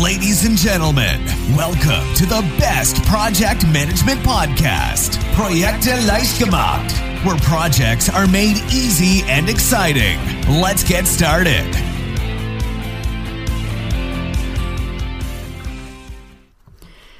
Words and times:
Ladies 0.00 0.46
and 0.46 0.56
gentlemen, 0.56 1.20
welcome 1.54 2.14
to 2.14 2.24
the 2.24 2.40
best 2.58 3.04
project 3.04 3.66
management 3.66 4.22
podcast, 4.22 5.18
Projekte 5.34 5.90
leicht 6.06 6.38
gemacht, 6.38 6.90
where 7.26 7.36
projects 7.40 8.08
are 8.08 8.26
made 8.26 8.56
easy 8.72 9.22
and 9.28 9.50
exciting. 9.50 10.18
Let's 10.48 10.82
get 10.82 11.06
started. 11.06 11.66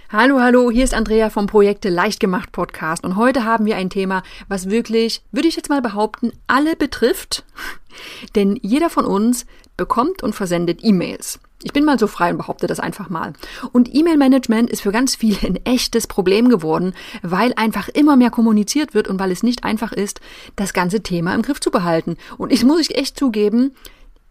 Hallo, 0.08 0.40
hallo, 0.40 0.70
hier 0.70 0.84
ist 0.84 0.94
Andrea 0.94 1.28
vom 1.28 1.46
Projekte 1.46 1.90
leicht 1.90 2.20
gemacht 2.20 2.52
Podcast 2.52 3.04
und 3.04 3.16
heute 3.16 3.44
haben 3.44 3.66
wir 3.66 3.76
ein 3.76 3.90
Thema, 3.90 4.22
was 4.48 4.70
wirklich, 4.70 5.20
würde 5.30 5.48
ich 5.48 5.56
jetzt 5.56 5.68
mal 5.68 5.82
behaupten, 5.82 6.32
alle 6.46 6.74
betrifft, 6.76 7.44
denn 8.34 8.58
jeder 8.62 8.88
von 8.88 9.04
uns 9.04 9.44
bekommt 9.76 10.22
und 10.22 10.34
versendet 10.34 10.80
E-Mails. 10.82 11.38
Ich 11.64 11.72
bin 11.72 11.84
mal 11.84 11.98
so 11.98 12.06
frei 12.06 12.30
und 12.30 12.38
behaupte 12.38 12.66
das 12.66 12.80
einfach 12.80 13.08
mal. 13.08 13.32
Und 13.72 13.94
E-Mail-Management 13.94 14.70
ist 14.70 14.82
für 14.82 14.92
ganz 14.92 15.14
viele 15.14 15.38
ein 15.46 15.64
echtes 15.64 16.06
Problem 16.06 16.48
geworden, 16.48 16.94
weil 17.22 17.52
einfach 17.56 17.88
immer 17.88 18.16
mehr 18.16 18.30
kommuniziert 18.30 18.94
wird 18.94 19.08
und 19.08 19.18
weil 19.18 19.30
es 19.30 19.42
nicht 19.42 19.64
einfach 19.64 19.92
ist, 19.92 20.20
das 20.56 20.72
ganze 20.72 21.02
Thema 21.02 21.34
im 21.34 21.42
Griff 21.42 21.60
zu 21.60 21.70
behalten. 21.70 22.16
Und 22.38 22.52
ich 22.52 22.64
muss 22.64 22.80
ich 22.80 22.96
echt 22.96 23.18
zugeben, 23.18 23.72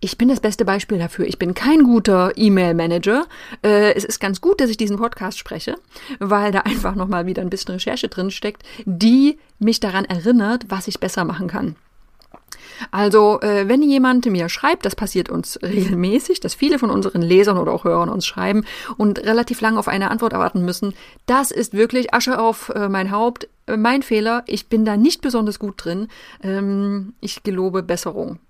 ich 0.04 0.18
bin 0.18 0.30
das 0.30 0.40
beste 0.40 0.66
Beispiel 0.66 0.98
dafür. 0.98 1.28
Ich 1.28 1.38
bin 1.38 1.54
kein 1.54 1.84
guter 1.84 2.32
E-Mail-Manager. 2.36 3.28
Äh, 3.64 3.94
es 3.94 4.04
ist 4.04 4.20
ganz 4.20 4.42
gut, 4.42 4.60
dass 4.60 4.72
ich 4.72 4.78
diesen 4.78 4.98
Podcast 4.98 5.38
spreche, 5.38 5.76
weil 6.20 6.52
da 6.52 6.62
einfach 6.62 6.96
nochmal 6.96 7.28
wieder 7.28 7.44
ein 7.44 7.52
bisschen 7.52 7.76
Recherche 7.76 8.08
drin 8.08 8.32
steckt, 8.32 8.64
die 8.86 9.38
mich 9.60 9.80
daran 9.80 10.06
erinnert, 10.06 10.66
was 10.70 10.88
ich 10.88 11.00
besser 11.00 11.24
machen 11.24 11.48
kann. 11.48 11.76
Also, 12.92 13.40
äh, 13.42 13.68
wenn 13.68 13.82
jemand 13.84 14.26
mir 14.26 14.50
schreibt, 14.50 14.86
das 14.86 14.96
passiert 14.96 15.30
uns 15.30 15.60
regelmäßig, 15.62 16.40
dass 16.40 16.54
viele 16.54 16.80
von 16.80 16.90
unseren 16.90 17.22
Lesern 17.22 17.58
oder 17.58 17.72
auch 17.72 17.84
Hörern 17.84 18.10
uns 18.10 18.26
schreiben 18.26 18.66
und 18.98 19.20
relativ 19.20 19.62
lange 19.62 19.80
auf 19.80 19.88
eine 19.88 20.12
Antwort 20.12 20.34
erwarten 20.34 20.64
müssen, 20.66 20.94
das 21.26 21.52
ist 21.52 21.74
wirklich 21.74 22.14
Asche 22.14 22.40
auf 22.40 22.70
äh, 22.70 22.90
mein 22.90 23.12
Haupt. 23.12 23.48
Äh, 23.68 23.78
mein 23.78 24.04
Fehler, 24.04 24.44
ich 24.48 24.68
bin 24.68 24.86
da 24.86 24.98
nicht 24.98 25.22
besonders 25.22 25.60
gut 25.60 25.86
drin. 25.86 26.08
Ähm, 26.44 27.14
ich 27.22 27.44
gelobe 27.44 27.84
Besserung. 27.84 28.40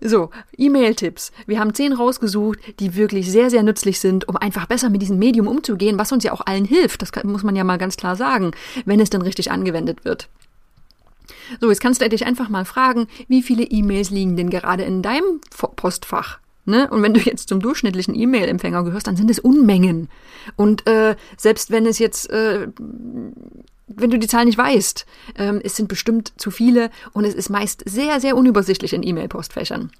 So, 0.00 0.30
E-Mail-Tipps. 0.56 1.32
Wir 1.46 1.60
haben 1.60 1.74
zehn 1.74 1.92
rausgesucht, 1.92 2.58
die 2.80 2.96
wirklich 2.96 3.30
sehr, 3.30 3.50
sehr 3.50 3.62
nützlich 3.62 4.00
sind, 4.00 4.28
um 4.28 4.36
einfach 4.36 4.66
besser 4.66 4.88
mit 4.88 5.02
diesem 5.02 5.18
Medium 5.18 5.46
umzugehen, 5.46 5.98
was 5.98 6.12
uns 6.12 6.24
ja 6.24 6.32
auch 6.32 6.46
allen 6.46 6.64
hilft. 6.64 7.02
Das 7.02 7.10
muss 7.24 7.42
man 7.42 7.56
ja 7.56 7.64
mal 7.64 7.78
ganz 7.78 7.96
klar 7.96 8.16
sagen, 8.16 8.52
wenn 8.84 9.00
es 9.00 9.10
dann 9.10 9.22
richtig 9.22 9.50
angewendet 9.50 10.04
wird. 10.04 10.28
So, 11.60 11.68
jetzt 11.68 11.80
kannst 11.80 12.00
du 12.00 12.08
dich 12.08 12.26
einfach 12.26 12.48
mal 12.48 12.64
fragen, 12.64 13.06
wie 13.28 13.42
viele 13.42 13.64
E-Mails 13.64 14.10
liegen 14.10 14.36
denn 14.36 14.50
gerade 14.50 14.84
in 14.84 15.02
deinem 15.02 15.40
Postfach? 15.76 16.38
Ne? 16.64 16.88
Und 16.90 17.02
wenn 17.02 17.14
du 17.14 17.20
jetzt 17.20 17.48
zum 17.48 17.60
durchschnittlichen 17.60 18.14
E-Mail-Empfänger 18.14 18.82
gehörst, 18.82 19.06
dann 19.06 19.16
sind 19.16 19.30
es 19.30 19.38
Unmengen. 19.38 20.08
Und 20.56 20.86
äh, 20.88 21.14
selbst 21.36 21.70
wenn 21.70 21.86
es 21.86 21.98
jetzt 21.98 22.28
äh, 22.30 22.68
wenn 23.88 24.10
du 24.10 24.18
die 24.18 24.26
Zahl 24.26 24.44
nicht 24.44 24.58
weißt, 24.58 25.06
ähm, 25.36 25.60
es 25.62 25.76
sind 25.76 25.88
bestimmt 25.88 26.32
zu 26.36 26.50
viele 26.50 26.90
und 27.12 27.24
es 27.24 27.34
ist 27.34 27.50
meist 27.50 27.82
sehr, 27.86 28.20
sehr 28.20 28.36
unübersichtlich 28.36 28.92
in 28.92 29.02
E-Mail-Postfächern. 29.02 29.90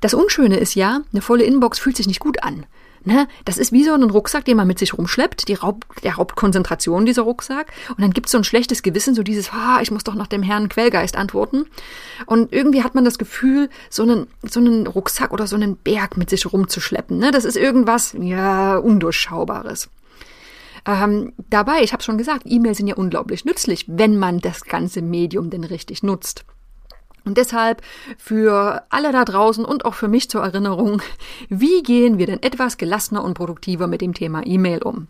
Das 0.00 0.14
Unschöne 0.14 0.56
ist 0.56 0.74
ja, 0.74 1.02
eine 1.12 1.22
volle 1.22 1.44
Inbox 1.44 1.78
fühlt 1.78 1.96
sich 1.96 2.06
nicht 2.06 2.20
gut 2.20 2.42
an. 2.42 2.66
Ne? 3.04 3.28
Das 3.44 3.56
ist 3.56 3.72
wie 3.72 3.84
so 3.84 3.94
ein 3.94 4.02
Rucksack, 4.02 4.44
den 4.44 4.56
man 4.56 4.66
mit 4.66 4.78
sich 4.78 4.96
rumschleppt, 4.96 5.48
die 5.48 5.54
Raub, 5.54 5.84
der 6.02 6.16
Hauptkonzentration 6.16 7.06
dieser 7.06 7.22
Rucksack. 7.22 7.72
Und 7.88 8.00
dann 8.00 8.10
gibt's 8.10 8.32
so 8.32 8.38
ein 8.38 8.44
schlechtes 8.44 8.82
Gewissen, 8.82 9.14
so 9.14 9.22
dieses, 9.22 9.50
ah, 9.52 9.80
ich 9.80 9.90
muss 9.90 10.04
doch 10.04 10.14
nach 10.14 10.26
dem 10.26 10.42
Herrn 10.42 10.68
Quellgeist 10.68 11.16
antworten. 11.16 11.66
Und 12.26 12.52
irgendwie 12.52 12.82
hat 12.82 12.94
man 12.94 13.04
das 13.04 13.16
Gefühl, 13.16 13.70
so 13.88 14.02
einen, 14.02 14.26
so 14.42 14.60
einen 14.60 14.86
Rucksack 14.86 15.32
oder 15.32 15.46
so 15.46 15.56
einen 15.56 15.76
Berg 15.76 16.16
mit 16.18 16.28
sich 16.28 16.52
rumzuschleppen. 16.52 17.18
Ne? 17.18 17.30
Das 17.30 17.44
ist 17.44 17.56
irgendwas, 17.56 18.14
ja, 18.18 18.76
Undurchschaubares. 18.76 19.88
Ähm, 20.86 21.32
dabei, 21.48 21.82
ich 21.82 21.92
habe 21.92 22.02
schon 22.02 22.18
gesagt, 22.18 22.42
E-Mails 22.44 22.78
sind 22.78 22.86
ja 22.86 22.96
unglaublich 22.96 23.44
nützlich, 23.44 23.84
wenn 23.88 24.18
man 24.18 24.40
das 24.40 24.64
ganze 24.64 25.02
Medium 25.02 25.50
denn 25.50 25.64
richtig 25.64 26.02
nutzt. 26.02 26.44
Und 27.24 27.38
deshalb 27.38 27.82
für 28.18 28.82
alle 28.90 29.12
da 29.12 29.24
draußen 29.24 29.64
und 29.64 29.84
auch 29.84 29.94
für 29.94 30.08
mich 30.08 30.30
zur 30.30 30.42
Erinnerung, 30.42 31.02
wie 31.48 31.82
gehen 31.82 32.18
wir 32.18 32.26
denn 32.26 32.42
etwas 32.42 32.76
gelassener 32.76 33.24
und 33.24 33.34
produktiver 33.34 33.86
mit 33.86 34.00
dem 34.00 34.14
Thema 34.14 34.46
E-Mail 34.46 34.82
um? 34.82 35.08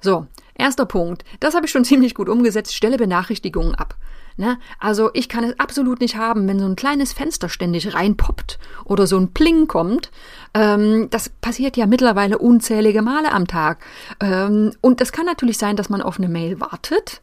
So, 0.00 0.26
erster 0.54 0.86
Punkt, 0.86 1.24
das 1.40 1.54
habe 1.54 1.66
ich 1.66 1.72
schon 1.72 1.84
ziemlich 1.90 2.14
gut 2.14 2.28
umgesetzt, 2.28 2.74
stelle 2.74 2.96
Benachrichtigungen 2.96 3.74
ab. 3.74 3.96
Ne? 4.36 4.58
Also 4.78 5.10
ich 5.12 5.28
kann 5.28 5.44
es 5.44 5.58
absolut 5.60 6.00
nicht 6.00 6.16
haben, 6.16 6.48
wenn 6.48 6.58
so 6.58 6.64
ein 6.64 6.76
kleines 6.76 7.12
Fenster 7.12 7.48
ständig 7.48 7.92
reinpoppt 7.94 8.58
oder 8.86 9.06
so 9.06 9.18
ein 9.18 9.32
Pling 9.32 9.66
kommt. 9.66 10.10
Ähm, 10.54 11.08
das 11.10 11.28
passiert 11.28 11.76
ja 11.76 11.86
mittlerweile 11.86 12.38
unzählige 12.38 13.02
Male 13.02 13.32
am 13.32 13.46
Tag. 13.46 13.84
Ähm, 14.20 14.72
und 14.80 15.00
es 15.02 15.12
kann 15.12 15.26
natürlich 15.26 15.58
sein, 15.58 15.76
dass 15.76 15.90
man 15.90 16.00
auf 16.00 16.18
eine 16.18 16.28
Mail 16.28 16.58
wartet. 16.58 17.20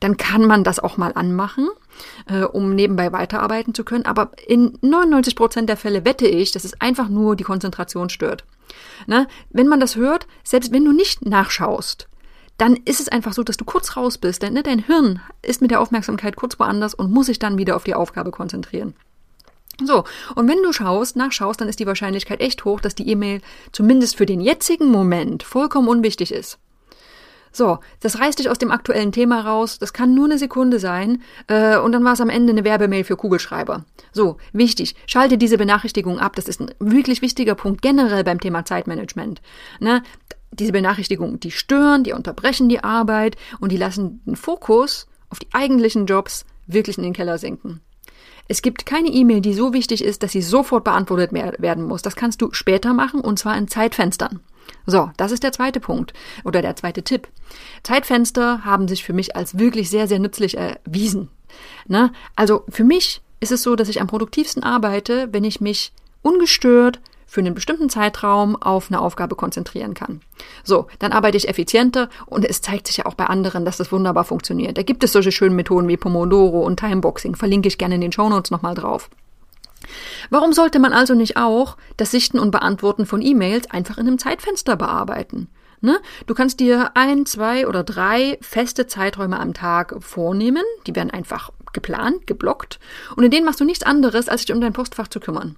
Dann 0.00 0.16
kann 0.16 0.46
man 0.46 0.64
das 0.64 0.80
auch 0.80 0.96
mal 0.96 1.12
anmachen, 1.14 1.68
äh, 2.26 2.42
um 2.42 2.74
nebenbei 2.74 3.12
weiterarbeiten 3.12 3.74
zu 3.74 3.84
können. 3.84 4.06
Aber 4.06 4.32
in 4.46 4.78
99 4.80 5.36
Prozent 5.36 5.68
der 5.68 5.76
Fälle 5.76 6.04
wette 6.04 6.26
ich, 6.26 6.52
dass 6.52 6.64
es 6.64 6.80
einfach 6.80 7.08
nur 7.08 7.36
die 7.36 7.44
Konzentration 7.44 8.08
stört. 8.08 8.44
Ne? 9.06 9.28
Wenn 9.50 9.68
man 9.68 9.80
das 9.80 9.96
hört, 9.96 10.26
selbst 10.42 10.72
wenn 10.72 10.84
du 10.84 10.92
nicht 10.92 11.26
nachschaust, 11.26 12.08
dann 12.56 12.76
ist 12.76 13.00
es 13.00 13.08
einfach 13.08 13.32
so, 13.32 13.42
dass 13.42 13.56
du 13.56 13.64
kurz 13.64 13.96
raus 13.96 14.18
bist. 14.18 14.42
Denn 14.42 14.52
ne, 14.52 14.62
dein 14.62 14.80
Hirn 14.80 15.20
ist 15.42 15.62
mit 15.62 15.70
der 15.70 15.80
Aufmerksamkeit 15.80 16.36
kurz 16.36 16.58
woanders 16.58 16.94
und 16.94 17.10
muss 17.10 17.26
sich 17.26 17.38
dann 17.38 17.58
wieder 17.58 17.76
auf 17.76 17.84
die 17.84 17.94
Aufgabe 17.94 18.30
konzentrieren. 18.30 18.94
So, 19.82 20.04
und 20.34 20.46
wenn 20.46 20.62
du 20.62 20.72
schaust, 20.72 21.16
nachschaust, 21.16 21.60
dann 21.60 21.68
ist 21.68 21.80
die 21.80 21.86
Wahrscheinlichkeit 21.86 22.40
echt 22.40 22.66
hoch, 22.66 22.80
dass 22.80 22.94
die 22.94 23.08
E-Mail 23.08 23.40
zumindest 23.72 24.16
für 24.16 24.26
den 24.26 24.40
jetzigen 24.40 24.88
Moment 24.88 25.42
vollkommen 25.42 25.88
unwichtig 25.88 26.32
ist. 26.32 26.58
So, 27.52 27.78
das 28.00 28.18
reißt 28.18 28.38
dich 28.38 28.48
aus 28.48 28.58
dem 28.58 28.70
aktuellen 28.70 29.12
Thema 29.12 29.40
raus. 29.40 29.78
Das 29.78 29.92
kann 29.92 30.14
nur 30.14 30.26
eine 30.26 30.38
Sekunde 30.38 30.78
sein. 30.78 31.22
Äh, 31.48 31.78
und 31.78 31.92
dann 31.92 32.04
war 32.04 32.12
es 32.12 32.20
am 32.20 32.30
Ende 32.30 32.52
eine 32.52 32.64
Werbemail 32.64 33.04
für 33.04 33.16
Kugelschreiber. 33.16 33.84
So, 34.12 34.36
wichtig. 34.52 34.94
Schalte 35.06 35.38
diese 35.38 35.58
Benachrichtigung 35.58 36.18
ab. 36.18 36.36
Das 36.36 36.48
ist 36.48 36.60
ein 36.60 36.72
wirklich 36.78 37.22
wichtiger 37.22 37.54
Punkt 37.54 37.82
generell 37.82 38.24
beim 38.24 38.40
Thema 38.40 38.64
Zeitmanagement. 38.64 39.40
Ne? 39.80 40.02
Diese 40.52 40.72
Benachrichtigungen, 40.72 41.40
die 41.40 41.50
stören, 41.50 42.04
die 42.04 42.12
unterbrechen 42.12 42.68
die 42.68 42.82
Arbeit 42.82 43.36
und 43.60 43.72
die 43.72 43.76
lassen 43.76 44.20
den 44.26 44.36
Fokus 44.36 45.06
auf 45.28 45.38
die 45.38 45.48
eigentlichen 45.52 46.06
Jobs 46.06 46.44
wirklich 46.66 46.98
in 46.98 47.04
den 47.04 47.12
Keller 47.12 47.38
sinken. 47.38 47.80
Es 48.48 48.62
gibt 48.62 48.84
keine 48.84 49.10
E-Mail, 49.10 49.42
die 49.42 49.54
so 49.54 49.72
wichtig 49.72 50.02
ist, 50.02 50.24
dass 50.24 50.32
sie 50.32 50.42
sofort 50.42 50.82
beantwortet 50.82 51.32
werden 51.32 51.84
muss. 51.84 52.02
Das 52.02 52.16
kannst 52.16 52.42
du 52.42 52.48
später 52.52 52.92
machen 52.92 53.20
und 53.20 53.38
zwar 53.38 53.56
in 53.56 53.68
Zeitfenstern. 53.68 54.40
So, 54.86 55.10
das 55.16 55.32
ist 55.32 55.42
der 55.42 55.52
zweite 55.52 55.80
Punkt 55.80 56.12
oder 56.44 56.62
der 56.62 56.76
zweite 56.76 57.02
Tipp. 57.02 57.28
Zeitfenster 57.82 58.64
haben 58.64 58.88
sich 58.88 59.04
für 59.04 59.12
mich 59.12 59.36
als 59.36 59.58
wirklich 59.58 59.90
sehr, 59.90 60.08
sehr 60.08 60.18
nützlich 60.18 60.56
erwiesen. 60.56 61.28
Ne? 61.86 62.12
Also 62.36 62.64
für 62.68 62.84
mich 62.84 63.22
ist 63.40 63.52
es 63.52 63.62
so, 63.62 63.76
dass 63.76 63.88
ich 63.88 64.00
am 64.00 64.06
produktivsten 64.06 64.62
arbeite, 64.62 65.28
wenn 65.32 65.44
ich 65.44 65.60
mich 65.60 65.92
ungestört 66.22 67.00
für 67.26 67.40
einen 67.40 67.54
bestimmten 67.54 67.88
Zeitraum 67.88 68.60
auf 68.60 68.90
eine 68.90 69.00
Aufgabe 69.00 69.36
konzentrieren 69.36 69.94
kann. 69.94 70.20
So, 70.64 70.88
dann 70.98 71.12
arbeite 71.12 71.36
ich 71.36 71.48
effizienter 71.48 72.08
und 72.26 72.44
es 72.44 72.60
zeigt 72.60 72.88
sich 72.88 72.98
ja 72.98 73.06
auch 73.06 73.14
bei 73.14 73.26
anderen, 73.26 73.64
dass 73.64 73.76
das 73.76 73.92
wunderbar 73.92 74.24
funktioniert. 74.24 74.76
Da 74.76 74.82
gibt 74.82 75.04
es 75.04 75.12
solche 75.12 75.30
schönen 75.30 75.54
Methoden 75.54 75.86
wie 75.86 75.96
Pomodoro 75.96 76.66
und 76.66 76.80
Timeboxing, 76.80 77.36
verlinke 77.36 77.68
ich 77.68 77.78
gerne 77.78 77.94
in 77.94 78.00
den 78.00 78.10
Shownotes 78.10 78.50
nochmal 78.50 78.74
drauf. 78.74 79.10
Warum 80.30 80.52
sollte 80.52 80.78
man 80.78 80.92
also 80.92 81.14
nicht 81.14 81.36
auch 81.36 81.76
das 81.96 82.10
Sichten 82.10 82.38
und 82.38 82.50
Beantworten 82.50 83.06
von 83.06 83.22
E-Mails 83.22 83.70
einfach 83.70 83.98
in 83.98 84.06
einem 84.06 84.18
Zeitfenster 84.18 84.76
bearbeiten? 84.76 85.48
Ne? 85.80 85.98
Du 86.26 86.34
kannst 86.34 86.60
dir 86.60 86.90
ein, 86.94 87.24
zwei 87.24 87.66
oder 87.66 87.82
drei 87.82 88.38
feste 88.42 88.86
Zeiträume 88.86 89.40
am 89.40 89.54
Tag 89.54 89.96
vornehmen. 90.00 90.64
Die 90.86 90.94
werden 90.94 91.10
einfach 91.10 91.50
geplant, 91.72 92.26
geblockt. 92.26 92.78
Und 93.16 93.24
in 93.24 93.30
denen 93.30 93.46
machst 93.46 93.60
du 93.60 93.64
nichts 93.64 93.84
anderes, 93.84 94.28
als 94.28 94.44
dich 94.44 94.54
um 94.54 94.60
dein 94.60 94.72
Postfach 94.72 95.08
zu 95.08 95.20
kümmern. 95.20 95.56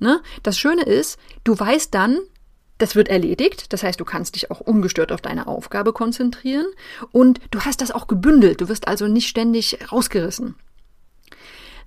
Ne? 0.00 0.20
Das 0.42 0.58
Schöne 0.58 0.82
ist, 0.82 1.18
du 1.44 1.58
weißt 1.58 1.94
dann, 1.94 2.18
das 2.78 2.96
wird 2.96 3.08
erledigt, 3.08 3.72
das 3.72 3.82
heißt, 3.82 4.00
du 4.00 4.06
kannst 4.06 4.34
dich 4.34 4.50
auch 4.50 4.60
ungestört 4.60 5.12
auf 5.12 5.20
deine 5.20 5.46
Aufgabe 5.46 5.92
konzentrieren 5.92 6.66
und 7.12 7.38
du 7.50 7.60
hast 7.60 7.82
das 7.82 7.90
auch 7.90 8.06
gebündelt, 8.06 8.62
du 8.62 8.70
wirst 8.70 8.88
also 8.88 9.06
nicht 9.06 9.28
ständig 9.28 9.78
rausgerissen. 9.92 10.54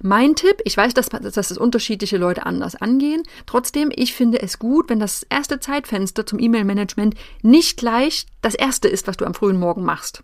Mein 0.05 0.35
Tipp, 0.35 0.57
ich 0.65 0.75
weiß, 0.75 0.93
dass, 0.93 1.07
dass 1.07 1.33
das 1.33 1.57
unterschiedliche 1.57 2.17
Leute 2.17 2.45
anders 2.45 2.75
angehen. 2.75 3.23
Trotzdem, 3.45 3.89
ich 3.95 4.13
finde 4.13 4.41
es 4.41 4.59
gut, 4.59 4.89
wenn 4.89 4.99
das 4.99 5.25
erste 5.29 5.61
Zeitfenster 5.61 6.25
zum 6.25 6.39
E-Mail-Management 6.39 7.15
nicht 7.41 7.77
gleich 7.77 8.25
das 8.41 8.53
erste 8.53 8.89
ist, 8.89 9.07
was 9.07 9.15
du 9.15 9.23
am 9.23 9.33
frühen 9.33 9.57
Morgen 9.57 9.85
machst, 9.85 10.21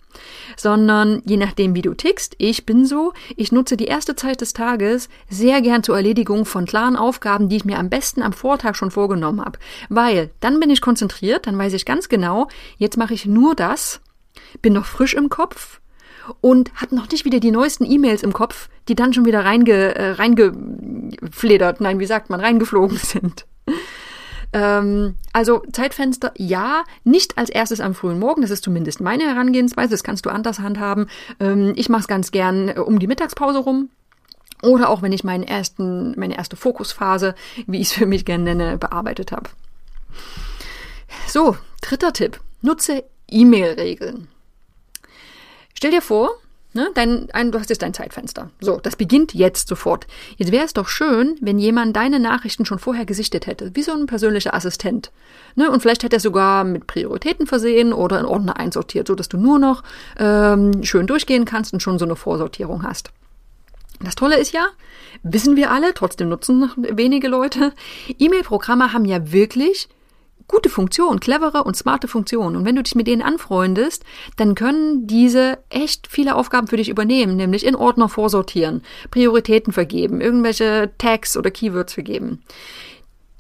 sondern 0.58 1.22
je 1.26 1.38
nachdem, 1.38 1.76
wie 1.76 1.82
du 1.82 1.94
tickst. 1.94 2.36
Ich 2.40 2.66
bin 2.66 2.86
so, 2.86 3.14
ich 3.38 3.54
nutze 3.54 3.78
die 3.78 3.86
erste 3.86 4.18
Zeit 4.18 4.42
des 4.42 4.52
Tages 4.52 5.08
sehr 5.30 5.62
gern 5.62 5.82
zur 5.82 5.96
Erledigung 5.96 6.44
von 6.44 6.66
klaren 6.66 6.98
Aufgaben, 6.98 7.48
die 7.48 7.56
ich 7.56 7.64
mir 7.64 7.80
am 7.80 7.90
besten 7.90 8.22
am 8.22 8.34
Vortag 8.34 8.76
schon 8.76 8.92
vorgenommen 8.92 9.40
habe, 9.40 9.60
weil 9.88 10.30
dann 10.42 10.60
bin 10.60 10.70
ich 10.70 10.82
konzentriert, 10.82 11.48
dann 11.48 11.58
weiß 11.58 11.72
ich 11.72 11.86
ganz 11.86 12.10
genau, 12.10 12.50
jetzt 12.78 12.98
mache 12.98 13.14
ich 13.14 13.26
nur 13.26 13.56
das, 13.56 14.02
bin 14.62 14.74
noch 14.74 14.86
frisch 14.86 15.14
im 15.14 15.30
Kopf, 15.30 15.80
und 16.42 16.74
hat 16.76 16.92
noch 16.92 17.10
nicht 17.10 17.26
wieder 17.26 17.40
die 17.40 17.52
neuesten 17.52 17.86
E-Mails 17.90 18.24
im 18.24 18.34
Kopf, 18.34 18.70
die 18.88 18.96
dann 18.96 19.14
schon 19.14 19.26
wieder 19.26 19.46
reinge, 19.46 19.96
äh, 19.96 20.12
reingefledert, 20.12 21.82
nein, 21.82 22.00
wie 22.00 22.06
sagt 22.06 22.30
man, 22.30 22.40
reingeflogen 22.40 22.98
sind. 23.02 23.46
Ähm, 24.52 25.16
also 25.32 25.62
Zeitfenster, 25.72 26.34
ja, 26.38 26.84
nicht 27.04 27.38
als 27.38 27.50
erstes 27.50 27.82
am 27.82 27.94
frühen 27.94 28.20
Morgen, 28.20 28.42
das 28.42 28.50
ist 28.52 28.64
zumindest 28.64 29.00
meine 29.00 29.24
Herangehensweise, 29.24 29.92
das 29.92 30.04
kannst 30.04 30.26
du 30.26 30.30
anders 30.30 30.60
handhaben. 30.60 31.08
Ähm, 31.40 31.74
ich 31.76 31.90
mache 31.90 32.02
es 32.02 32.08
ganz 32.08 32.32
gern 32.32 32.70
äh, 32.70 32.80
um 32.80 33.00
die 33.00 33.08
Mittagspause 33.08 33.60
rum. 33.60 33.90
Oder 34.62 34.90
auch 34.90 35.02
wenn 35.02 35.14
ich 35.14 35.24
meinen 35.24 35.44
ersten, 35.44 36.20
meine 36.20 36.38
erste 36.38 36.58
Fokusphase, 36.58 37.34
wie 37.66 37.80
ich 37.80 37.88
es 37.88 37.94
für 37.94 38.06
mich 38.06 38.26
gerne 38.26 38.44
nenne, 38.44 38.78
bearbeitet 38.78 39.32
habe. 39.32 39.50
So, 41.28 41.56
dritter 41.82 42.12
Tipp. 42.12 42.42
Nutze 42.62 43.06
E-Mail-Regeln. 43.30 44.28
Stell 45.80 45.92
dir 45.92 46.02
vor, 46.02 46.32
ne, 46.74 46.90
dein, 46.94 47.32
ein, 47.32 47.54
du 47.54 47.58
hast 47.58 47.70
jetzt 47.70 47.82
dein 47.82 47.94
Zeitfenster. 47.94 48.50
So, 48.60 48.82
das 48.84 48.98
beginnt 48.98 49.34
jetzt 49.34 49.70
sofort. 49.70 50.08
Jetzt 50.36 50.52
wäre 50.52 50.66
es 50.66 50.74
doch 50.74 50.90
schön, 50.90 51.38
wenn 51.40 51.58
jemand 51.58 51.96
deine 51.96 52.20
Nachrichten 52.20 52.66
schon 52.66 52.80
vorher 52.80 53.06
gesichtet 53.06 53.48
hätte, 53.48 53.74
wie 53.76 53.82
so 53.82 53.94
ein 53.94 54.06
persönlicher 54.06 54.54
Assistent. 54.54 55.10
Ne, 55.56 55.72
und 55.72 55.80
vielleicht 55.80 56.04
hätte 56.04 56.18
er 56.18 56.20
sogar 56.20 56.66
mit 56.66 56.86
Prioritäten 56.86 57.48
versehen 57.48 57.94
oder 57.94 58.20
in 58.20 58.26
Ordner 58.26 58.58
einsortiert, 58.58 59.08
so 59.08 59.16
dass 59.16 59.30
du 59.30 59.38
nur 59.38 59.58
noch 59.58 59.84
ähm, 60.18 60.84
schön 60.84 61.08
durchgehen 61.08 61.46
kannst 61.46 61.72
und 61.72 61.82
schon 61.82 61.98
so 61.98 62.04
eine 62.04 62.18
Vorsortierung 62.18 62.84
hast. 62.84 63.12
Das 64.02 64.16
Tolle 64.16 64.38
ist 64.38 64.52
ja, 64.52 64.68
wissen 65.24 65.56
wir 65.56 65.72
alle, 65.72 65.94
trotzdem 65.94 66.28
nutzen 66.28 66.60
noch 66.60 66.76
wenige 66.76 67.30
Leute, 67.30 67.72
E-Mail-Programme 68.18 68.92
haben 68.92 69.06
ja 69.06 69.32
wirklich 69.32 69.88
gute 70.50 70.68
Funktionen, 70.70 71.22
clevere 71.22 71.64
und 71.64 71.78
smarte 71.78 72.10
Funktionen. 72.10 72.58
Und 72.58 72.66
wenn 72.66 72.76
du 72.76 72.84
dich 72.84 72.96
mit 72.96 73.08
denen 73.08 73.22
anfreundest, 73.22 74.04
dann 74.36 74.56
können 74.56 75.08
diese 75.08 75.60
echt 75.70 76.08
viele 76.08 76.36
Aufgaben 76.36 76.68
für 76.68 76.78
dich 76.78 76.90
übernehmen, 76.90 77.38
nämlich 77.38 77.66
in 77.66 77.76
Ordner 77.76 78.10
vorsortieren, 78.10 78.82
Prioritäten 79.12 79.72
vergeben, 79.72 80.20
irgendwelche 80.20 80.92
Tags 80.98 81.38
oder 81.38 81.52
Keywords 81.52 81.94
vergeben. 81.94 82.44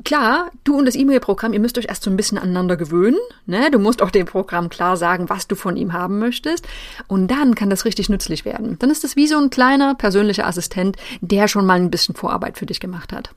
Klar, 0.05 0.51
du 0.63 0.77
und 0.77 0.85
das 0.85 0.95
E-Mail-Programm, 0.95 1.51
ihr 1.51 1.59
müsst 1.59 1.77
euch 1.77 1.87
erst 1.89 2.03
so 2.03 2.09
ein 2.09 2.15
bisschen 2.15 2.37
aneinander 2.37 2.77
gewöhnen. 2.77 3.19
Ne? 3.45 3.69
Du 3.69 3.79
musst 3.79 4.01
auch 4.01 4.11
dem 4.11 4.25
Programm 4.25 4.69
klar 4.69 4.95
sagen, 4.95 5.27
was 5.27 5.47
du 5.47 5.55
von 5.55 5.75
ihm 5.75 5.91
haben 5.91 6.19
möchtest. 6.19 6.65
Und 7.07 7.27
dann 7.27 7.53
kann 7.53 7.69
das 7.69 7.83
richtig 7.83 8.07
nützlich 8.07 8.45
werden. 8.45 8.77
Dann 8.79 8.91
ist 8.91 9.03
es 9.03 9.17
wie 9.17 9.27
so 9.27 9.37
ein 9.37 9.49
kleiner 9.49 9.95
persönlicher 9.95 10.47
Assistent, 10.47 10.95
der 11.19 11.49
schon 11.49 11.65
mal 11.65 11.79
ein 11.79 11.91
bisschen 11.91 12.15
Vorarbeit 12.15 12.57
für 12.57 12.65
dich 12.65 12.79
gemacht 12.79 13.11
hat. 13.11 13.31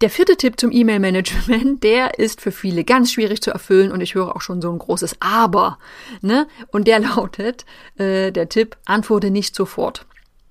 Der 0.00 0.08
vierte 0.08 0.36
Tipp 0.36 0.58
zum 0.58 0.72
E-Mail-Management, 0.72 1.82
der 1.82 2.18
ist 2.18 2.40
für 2.40 2.52
viele 2.52 2.84
ganz 2.84 3.12
schwierig 3.12 3.42
zu 3.42 3.50
erfüllen 3.50 3.92
und 3.92 4.00
ich 4.00 4.14
höre 4.14 4.34
auch 4.34 4.40
schon 4.40 4.62
so 4.62 4.70
ein 4.72 4.78
großes 4.78 5.16
Aber. 5.20 5.78
Ne? 6.22 6.48
Und 6.72 6.88
der 6.88 7.00
lautet, 7.00 7.66
äh, 7.96 8.32
der 8.32 8.48
Tipp, 8.48 8.78
antworte 8.86 9.30
nicht 9.30 9.54
sofort. 9.54 10.06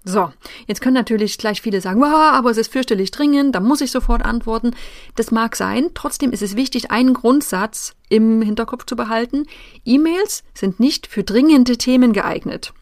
So, 0.06 0.32
jetzt 0.68 0.82
können 0.82 0.94
natürlich 0.94 1.40
gleich 1.40 1.62
viele 1.62 1.82
sagen, 1.82 2.00
wow, 2.00 2.32
aber 2.32 2.52
es 2.52 2.58
ist 2.58 2.72
fürchterlich 2.72 3.10
dringend, 3.10 3.56
da 3.56 3.60
muss 3.60 3.82
ich 3.82 3.90
sofort 3.90 4.24
antworten. 4.24 4.76
Das 5.16 5.32
mag 5.32 5.56
sein, 5.56 5.90
trotzdem 5.96 6.32
ist 6.32 6.44
es 6.44 6.56
wichtig, 6.56 6.92
einen 6.92 7.16
Grundsatz 7.16 7.96
im 8.08 8.44
Hinterkopf 8.44 8.86
zu 8.86 8.96
behalten. 8.96 9.46
E-Mails 9.84 10.44
sind 10.54 10.80
nicht 10.80 11.08
für 11.08 11.24
dringende 11.24 11.78
Themen 11.78 12.14
geeignet. 12.14 12.74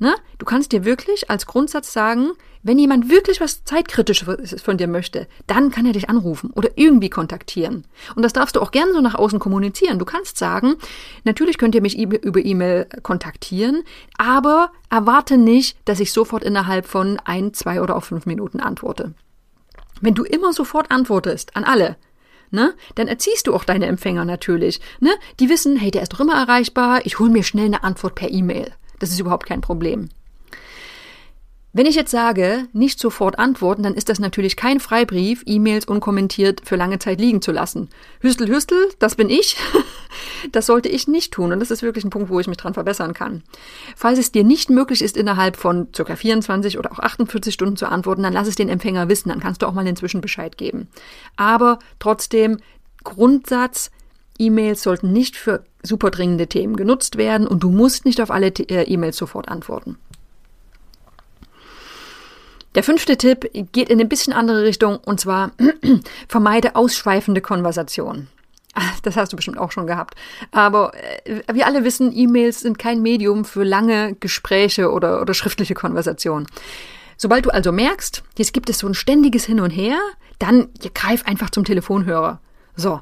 Ne? 0.00 0.14
Du 0.38 0.44
kannst 0.44 0.72
dir 0.72 0.84
wirklich 0.84 1.30
als 1.30 1.46
Grundsatz 1.46 1.92
sagen, 1.92 2.32
wenn 2.62 2.78
jemand 2.78 3.08
wirklich 3.08 3.40
was 3.40 3.64
Zeitkritisches 3.64 4.60
von 4.62 4.76
dir 4.76 4.86
möchte, 4.86 5.26
dann 5.46 5.70
kann 5.70 5.86
er 5.86 5.92
dich 5.92 6.10
anrufen 6.10 6.50
oder 6.54 6.70
irgendwie 6.76 7.08
kontaktieren. 7.08 7.84
Und 8.14 8.22
das 8.22 8.32
darfst 8.32 8.56
du 8.56 8.60
auch 8.60 8.70
gerne 8.70 8.92
so 8.92 9.00
nach 9.00 9.14
außen 9.14 9.38
kommunizieren. 9.38 9.98
Du 9.98 10.04
kannst 10.04 10.36
sagen, 10.36 10.74
natürlich 11.24 11.56
könnt 11.56 11.74
ihr 11.74 11.80
mich 11.80 11.98
über 11.98 12.44
E-Mail 12.44 12.86
kontaktieren, 13.02 13.82
aber 14.18 14.72
erwarte 14.90 15.38
nicht, 15.38 15.78
dass 15.86 16.00
ich 16.00 16.12
sofort 16.12 16.44
innerhalb 16.44 16.86
von 16.86 17.18
ein, 17.24 17.54
zwei 17.54 17.80
oder 17.80 17.96
auch 17.96 18.04
fünf 18.04 18.26
Minuten 18.26 18.60
antworte. 18.60 19.14
Wenn 20.02 20.14
du 20.14 20.24
immer 20.24 20.52
sofort 20.52 20.90
antwortest 20.90 21.56
an 21.56 21.64
alle, 21.64 21.96
ne, 22.50 22.74
dann 22.94 23.08
erziehst 23.08 23.46
du 23.46 23.54
auch 23.54 23.64
deine 23.64 23.86
Empfänger 23.86 24.24
natürlich. 24.24 24.80
Ne? 25.00 25.10
Die 25.38 25.48
wissen, 25.48 25.76
hey, 25.76 25.90
der 25.90 26.02
ist 26.02 26.12
doch 26.12 26.20
immer 26.20 26.34
erreichbar, 26.34 27.04
ich 27.04 27.18
hole 27.18 27.30
mir 27.30 27.42
schnell 27.42 27.66
eine 27.66 27.84
Antwort 27.84 28.14
per 28.14 28.30
E-Mail. 28.30 28.72
Das 28.98 29.10
ist 29.10 29.20
überhaupt 29.20 29.46
kein 29.46 29.62
Problem. 29.62 30.10
Wenn 31.72 31.86
ich 31.86 31.94
jetzt 31.94 32.10
sage, 32.10 32.66
nicht 32.72 32.98
sofort 32.98 33.38
antworten, 33.38 33.84
dann 33.84 33.94
ist 33.94 34.08
das 34.08 34.18
natürlich 34.18 34.56
kein 34.56 34.80
Freibrief, 34.80 35.44
E-Mails 35.46 35.84
unkommentiert 35.84 36.62
für 36.64 36.74
lange 36.74 36.98
Zeit 36.98 37.20
liegen 37.20 37.42
zu 37.42 37.52
lassen. 37.52 37.88
Hüstel, 38.20 38.48
Hüstel, 38.48 38.88
das 38.98 39.14
bin 39.14 39.30
ich. 39.30 39.56
Das 40.52 40.66
sollte 40.66 40.88
ich 40.88 41.06
nicht 41.06 41.32
tun 41.32 41.52
und 41.52 41.60
das 41.60 41.70
ist 41.70 41.82
wirklich 41.82 42.04
ein 42.04 42.10
Punkt, 42.10 42.30
wo 42.30 42.40
ich 42.40 42.48
mich 42.48 42.56
dran 42.56 42.74
verbessern 42.74 43.14
kann. 43.14 43.44
Falls 43.94 44.18
es 44.18 44.32
dir 44.32 44.42
nicht 44.42 44.68
möglich 44.68 45.02
ist, 45.02 45.16
innerhalb 45.16 45.56
von 45.56 45.92
ca. 45.92 46.16
24 46.16 46.78
oder 46.78 46.90
auch 46.90 46.98
48 46.98 47.54
Stunden 47.54 47.76
zu 47.76 47.86
antworten, 47.86 48.24
dann 48.24 48.32
lass 48.32 48.48
es 48.48 48.56
den 48.56 48.68
Empfänger 48.68 49.08
wissen, 49.08 49.28
dann 49.28 49.38
kannst 49.38 49.62
du 49.62 49.66
auch 49.66 49.72
mal 49.72 49.84
den 49.84 49.94
Zwischenbescheid 49.94 50.58
geben. 50.58 50.88
Aber 51.36 51.78
trotzdem, 52.00 52.58
Grundsatz, 53.04 53.92
E-Mails 54.38 54.82
sollten 54.82 55.12
nicht 55.12 55.36
für 55.36 55.64
super 55.82 56.10
dringende 56.10 56.48
Themen 56.48 56.74
genutzt 56.74 57.16
werden 57.16 57.46
und 57.46 57.62
du 57.62 57.70
musst 57.70 58.04
nicht 58.04 58.20
auf 58.20 58.32
alle 58.32 58.48
äh, 58.48 58.82
E-Mails 58.84 59.16
sofort 59.16 59.48
antworten. 59.48 59.96
Der 62.74 62.82
fünfte 62.84 63.16
Tipp 63.16 63.50
geht 63.72 63.88
in 63.88 64.00
ein 64.00 64.08
bisschen 64.08 64.32
andere 64.32 64.62
Richtung 64.62 64.98
und 64.98 65.20
zwar 65.20 65.52
vermeide 66.28 66.76
ausschweifende 66.76 67.40
Konversationen. 67.40 68.28
Das 69.02 69.16
hast 69.16 69.32
du 69.32 69.36
bestimmt 69.36 69.58
auch 69.58 69.72
schon 69.72 69.86
gehabt. 69.86 70.14
Aber 70.52 70.92
äh, 71.24 71.42
wir 71.52 71.66
alle 71.66 71.84
wissen, 71.84 72.16
E-Mails 72.16 72.60
sind 72.60 72.78
kein 72.78 73.02
Medium 73.02 73.44
für 73.44 73.64
lange 73.64 74.14
Gespräche 74.20 74.92
oder, 74.92 75.20
oder 75.20 75.34
schriftliche 75.34 75.74
Konversationen. 75.74 76.46
Sobald 77.16 77.44
du 77.46 77.50
also 77.50 77.72
merkst, 77.72 78.22
jetzt 78.38 78.52
gibt 78.52 78.70
es 78.70 78.78
so 78.78 78.86
ein 78.86 78.94
ständiges 78.94 79.44
Hin 79.44 79.60
und 79.60 79.70
Her, 79.70 79.98
dann 80.38 80.68
greif 80.94 81.26
einfach 81.26 81.50
zum 81.50 81.64
Telefonhörer. 81.64 82.40
So. 82.76 83.00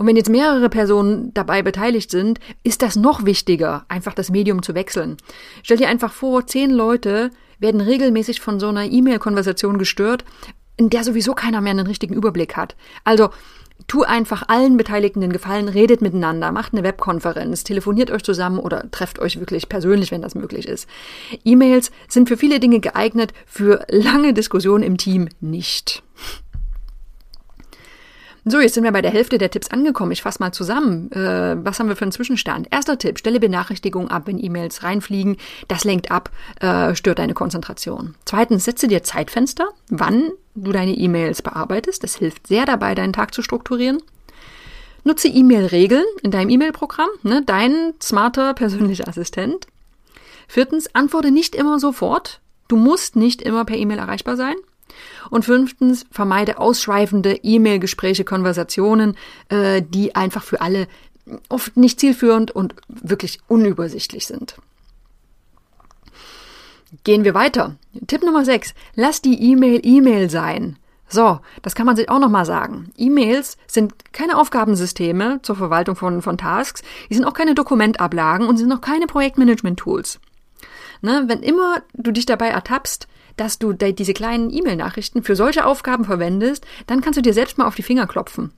Und 0.00 0.06
wenn 0.06 0.16
jetzt 0.16 0.30
mehrere 0.30 0.70
Personen 0.70 1.34
dabei 1.34 1.60
beteiligt 1.60 2.10
sind, 2.10 2.40
ist 2.62 2.80
das 2.80 2.96
noch 2.96 3.26
wichtiger, 3.26 3.84
einfach 3.88 4.14
das 4.14 4.30
Medium 4.30 4.62
zu 4.62 4.74
wechseln. 4.74 5.18
Stell 5.62 5.76
dir 5.76 5.90
einfach 5.90 6.10
vor, 6.10 6.46
zehn 6.46 6.70
Leute 6.70 7.30
werden 7.58 7.82
regelmäßig 7.82 8.40
von 8.40 8.58
so 8.60 8.68
einer 8.68 8.86
E-Mail-Konversation 8.86 9.76
gestört, 9.76 10.24
in 10.78 10.88
der 10.88 11.04
sowieso 11.04 11.34
keiner 11.34 11.60
mehr 11.60 11.72
einen 11.72 11.86
richtigen 11.86 12.14
Überblick 12.14 12.56
hat. 12.56 12.76
Also 13.04 13.28
tu 13.88 14.02
einfach 14.02 14.44
allen 14.48 14.78
Beteiligten 14.78 15.20
den 15.20 15.34
Gefallen, 15.34 15.68
redet 15.68 16.00
miteinander, 16.00 16.50
macht 16.50 16.72
eine 16.72 16.82
Webkonferenz, 16.82 17.62
telefoniert 17.64 18.10
euch 18.10 18.22
zusammen 18.22 18.58
oder 18.58 18.90
trefft 18.90 19.18
euch 19.18 19.38
wirklich 19.38 19.68
persönlich, 19.68 20.12
wenn 20.12 20.22
das 20.22 20.34
möglich 20.34 20.66
ist. 20.66 20.88
E-Mails 21.44 21.90
sind 22.08 22.26
für 22.26 22.38
viele 22.38 22.58
Dinge 22.58 22.80
geeignet, 22.80 23.34
für 23.44 23.84
lange 23.90 24.32
Diskussionen 24.32 24.82
im 24.82 24.96
Team 24.96 25.28
nicht. 25.40 26.02
So, 28.50 28.58
jetzt 28.58 28.74
sind 28.74 28.82
wir 28.82 28.90
bei 28.90 29.00
der 29.00 29.12
Hälfte 29.12 29.38
der 29.38 29.52
Tipps 29.52 29.70
angekommen. 29.70 30.10
Ich 30.10 30.22
fasse 30.22 30.40
mal 30.40 30.50
zusammen. 30.50 31.12
Äh, 31.12 31.64
was 31.64 31.78
haben 31.78 31.88
wir 31.88 31.94
für 31.94 32.02
einen 32.02 32.10
Zwischenstand? 32.10 32.66
Erster 32.72 32.98
Tipp, 32.98 33.20
stelle 33.20 33.38
Benachrichtigungen 33.38 34.10
ab, 34.10 34.22
wenn 34.26 34.42
E-Mails 34.42 34.82
reinfliegen. 34.82 35.36
Das 35.68 35.84
lenkt 35.84 36.10
ab, 36.10 36.30
äh, 36.58 36.96
stört 36.96 37.20
deine 37.20 37.34
Konzentration. 37.34 38.16
Zweitens, 38.24 38.64
setze 38.64 38.88
dir 38.88 39.04
Zeitfenster, 39.04 39.68
wann 39.88 40.30
du 40.56 40.72
deine 40.72 40.94
E-Mails 40.94 41.42
bearbeitest. 41.42 42.02
Das 42.02 42.16
hilft 42.16 42.48
sehr 42.48 42.66
dabei, 42.66 42.96
deinen 42.96 43.12
Tag 43.12 43.34
zu 43.34 43.42
strukturieren. 43.42 44.02
Nutze 45.04 45.28
E-Mail-Regeln 45.28 46.04
in 46.24 46.32
deinem 46.32 46.50
E-Mail-Programm, 46.50 47.08
ne? 47.22 47.44
dein 47.46 47.94
smarter 48.02 48.54
persönlicher 48.54 49.06
Assistent. 49.06 49.68
Viertens, 50.48 50.92
antworte 50.92 51.30
nicht 51.30 51.54
immer 51.54 51.78
sofort. 51.78 52.40
Du 52.66 52.76
musst 52.76 53.14
nicht 53.14 53.42
immer 53.42 53.64
per 53.64 53.76
E-Mail 53.76 53.98
erreichbar 53.98 54.36
sein. 54.36 54.56
Und 55.30 55.44
fünftens, 55.44 56.06
vermeide 56.10 56.58
ausschweifende 56.58 57.40
E-Mail-Gespräche, 57.42 58.24
Konversationen, 58.24 59.16
äh, 59.48 59.82
die 59.82 60.14
einfach 60.14 60.42
für 60.42 60.60
alle 60.60 60.88
oft 61.48 61.76
nicht 61.76 62.00
zielführend 62.00 62.50
und 62.50 62.74
wirklich 62.88 63.40
unübersichtlich 63.48 64.26
sind. 64.26 64.56
Gehen 67.04 67.24
wir 67.24 67.34
weiter. 67.34 67.76
Tipp 68.06 68.22
Nummer 68.22 68.44
6. 68.44 68.74
Lass 68.96 69.22
die 69.22 69.40
E-Mail 69.50 69.80
E-Mail 69.84 70.28
sein. 70.28 70.76
So, 71.08 71.40
das 71.62 71.74
kann 71.74 71.86
man 71.86 71.96
sich 71.96 72.08
auch 72.08 72.20
nochmal 72.20 72.46
sagen. 72.46 72.92
E-Mails 72.96 73.58
sind 73.66 74.12
keine 74.12 74.38
Aufgabensysteme 74.38 75.40
zur 75.42 75.56
Verwaltung 75.56 75.96
von, 75.96 76.22
von 76.22 76.38
Tasks, 76.38 76.82
die 77.08 77.14
sind 77.14 77.24
auch 77.24 77.34
keine 77.34 77.54
Dokumentablagen 77.54 78.46
und 78.46 78.56
sind 78.56 78.72
auch 78.72 78.80
keine 78.80 79.06
Projektmanagement-Tools. 79.06 80.20
Ne, 81.02 81.24
wenn 81.26 81.42
immer 81.42 81.82
du 81.94 82.12
dich 82.12 82.26
dabei 82.26 82.48
ertappst, 82.48 83.08
dass 83.36 83.58
du 83.58 83.72
diese 83.72 84.14
kleinen 84.14 84.50
E-Mail-Nachrichten 84.50 85.22
für 85.22 85.36
solche 85.36 85.64
Aufgaben 85.64 86.04
verwendest, 86.04 86.66
dann 86.86 87.00
kannst 87.00 87.18
du 87.18 87.22
dir 87.22 87.34
selbst 87.34 87.58
mal 87.58 87.66
auf 87.66 87.74
die 87.74 87.82
Finger 87.82 88.06
klopfen. 88.06 88.52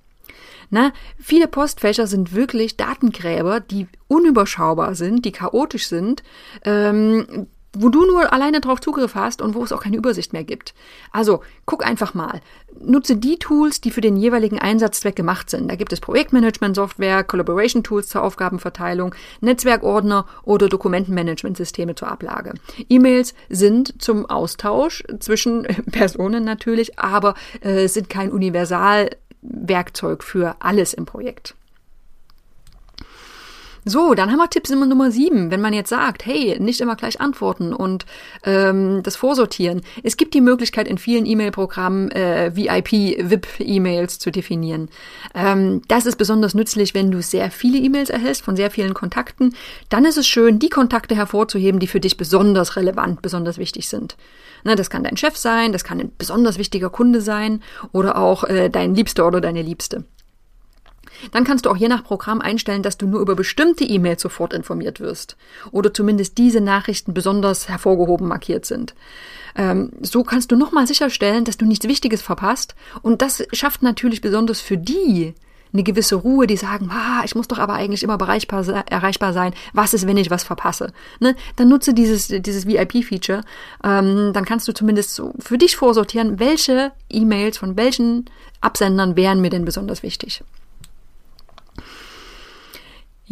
Na, 0.71 0.93
viele 1.19 1.49
Postfächer 1.49 2.07
sind 2.07 2.35
wirklich 2.35 2.79
Datengräber, 2.79 3.61
die 3.61 3.89
unüberschaubar 4.09 4.95
sind, 4.95 5.25
die 5.27 5.33
chaotisch 5.33 5.87
sind, 5.87 6.23
ähm, 6.65 7.47
wo 7.77 7.89
du 7.89 8.05
nur 8.05 8.33
alleine 8.33 8.61
drauf 8.61 8.81
Zugriff 8.81 9.15
hast 9.15 9.41
und 9.41 9.55
wo 9.55 9.65
es 9.65 9.73
auch 9.73 9.83
keine 9.83 9.97
Übersicht 9.97 10.33
mehr 10.33 10.45
gibt. 10.45 10.75
Also 11.11 11.43
guck 11.65 11.87
einfach 11.87 12.15
mal. 12.15 12.41
Nutze 12.81 13.17
die 13.17 13.39
Tools, 13.39 13.81
die 13.81 13.91
für 13.91 14.01
den 14.01 14.17
jeweiligen 14.17 14.59
Einsatzzweck 14.59 15.17
gemacht 15.17 15.51
sind. 15.51 15.71
Da 15.71 15.77
gibt 15.77 15.93
es 15.93 16.01
Projektmanagement-Software, 16.01 17.25
Collaboration-Tools 17.25 18.09
zur 18.09 18.23
Aufgabenverteilung, 18.23 19.15
Netzwerkordner 19.41 20.27
oder 20.43 20.69
Dokumentenmanagementsysteme 20.69 21.95
zur 21.95 22.09
Ablage. 22.09 22.55
E-Mails 22.89 23.35
sind 23.49 24.03
zum 24.03 24.27
Austausch 24.27 25.05
zwischen 25.21 25.63
Personen 25.91 26.45
natürlich, 26.45 26.99
aber 26.99 27.35
äh, 27.61 27.89
sind 27.89 28.11
kein 28.11 28.31
Universalwerkzeug 28.31 30.23
für 30.23 30.57
alles 30.61 30.95
im 30.95 31.07
Projekt. 31.07 31.55
So, 33.85 34.15
dann 34.15 34.31
haben 34.31 34.39
wir 34.39 34.49
Tipps 34.49 34.71
Nummer 34.71 35.11
sieben. 35.11 35.51
Wenn 35.51 35.61
man 35.61 35.73
jetzt 35.73 35.89
sagt, 35.89 36.25
hey, 36.25 36.57
nicht 36.61 36.81
immer 36.81 36.95
gleich 36.95 37.21
antworten 37.21 37.73
und 37.73 38.07
ähm, 38.45 39.03
das 39.03 39.17
Vorsortieren. 39.17 39.83
Es 40.05 40.17
gibt 40.17 40.35
die 40.35 40.41
Möglichkeit 40.41 40.87
in 40.87 40.99
vielen 40.99 41.27
E-Mail-Programmen 41.27 42.13
äh, 42.13 42.53
VIP-VIP-E-Mails 42.55 44.21
zu 44.21 44.31
definieren. 44.31 44.89
Ähm, 45.35 45.83
das 45.89 46.07
ist 46.07 46.17
besonders 46.17 46.55
nützlich, 46.55 46.95
wenn 46.95 47.11
du 47.11 47.23
sehr 47.23 47.51
viele 47.51 47.79
E-Mails 47.79 48.11
erhältst 48.11 48.45
von 48.45 48.55
sehr 48.55 48.71
vielen 48.71 48.95
Kontakten. 48.95 49.55
Dann 49.89 50.05
ist 50.05 50.17
es 50.17 50.29
schön, 50.29 50.61
die 50.61 50.69
Kontakte 50.69 51.17
hervorzuheben, 51.17 51.81
die 51.81 51.89
für 51.89 52.01
dich 52.01 52.17
besonders 52.17 52.77
relevant, 52.77 53.21
besonders 53.21 53.59
wichtig 53.59 53.89
sind. 53.89 54.17
Ne, 54.63 54.77
das 54.77 54.91
kann 54.91 55.03
dein 55.03 55.17
Chef 55.17 55.37
sein, 55.37 55.73
das 55.73 55.83
kann 55.83 55.99
ein 55.99 56.13
besonders 56.17 56.57
wichtiger 56.57 56.89
Kunde 56.89 57.21
sein 57.21 57.61
oder 57.91 58.17
auch 58.17 58.45
äh, 58.45 58.71
dein 58.71 58.95
Liebster 58.95 59.27
oder 59.27 59.41
deine 59.41 59.63
Liebste. 59.63 60.05
Dann 61.31 61.45
kannst 61.45 61.67
du 61.67 61.71
auch 61.71 61.77
je 61.77 61.89
nach 61.89 62.05
Programm 62.05 62.41
einstellen, 62.41 62.83
dass 62.83 62.99
du 62.99 63.07
nur 63.07 63.21
über 63.21 63.35
bestimmte 63.35 63.85
E-Mails 63.85 64.23
sofort 64.23 64.53
informiert 64.53 65.01
wirst. 65.01 65.37
Oder 65.71 65.95
zumindest 65.95 66.39
diese 66.39 66.61
Nachrichten 66.61 67.15
besonders 67.15 67.69
hervorgehoben 67.69 68.29
markiert 68.29 68.67
sind. 68.67 68.95
Ähm, 69.55 69.93
so 70.01 70.25
kannst 70.25 70.51
du 70.51 70.57
nochmal 70.57 70.87
sicherstellen, 70.87 71.45
dass 71.45 71.57
du 71.57 71.67
nichts 71.67 71.87
Wichtiges 71.87 72.23
verpasst. 72.23 72.75
Und 73.03 73.23
das 73.23 73.45
schafft 73.53 73.83
natürlich 73.83 74.21
besonders 74.21 74.61
für 74.61 74.77
die, 74.77 75.35
eine 75.73 75.83
gewisse 75.83 76.17
Ruhe, 76.17 76.47
die 76.47 76.57
sagen, 76.57 76.91
ah, 76.93 77.23
ich 77.25 77.35
muss 77.35 77.49
doch 77.49 77.59
aber 77.59 77.75
eigentlich 77.75 78.03
immer 78.03 78.21
erreichbar, 78.21 78.67
erreichbar 78.91 79.33
sein. 79.33 79.55
Was 79.73 79.95
ist, 79.95 80.07
wenn 80.07 80.17
ich 80.17 80.31
was 80.31 80.45
verpasse? 80.45 80.93
Ne? 81.19 81.35
Dann 81.57 81.69
nutze 81.69 81.95
dieses, 81.95 82.29
dieses 82.29 82.67
VIP-Feature. 82.67 83.43
Ähm, 83.83 84.33
dann 84.33 84.45
kannst 84.45 84.69
du 84.69 84.73
zumindest 84.73 85.15
so 85.15 85.33
für 85.39 85.59
dich 85.59 85.77
vorsortieren, 85.77 86.39
welche 86.39 86.93
E-Mails 87.09 87.59
von 87.59 87.77
welchen 87.77 88.27
Absendern 88.61 89.17
wären 89.17 89.41
mir 89.41 89.51
denn 89.51 89.65
besonders 89.65 90.03
wichtig. 90.03 90.43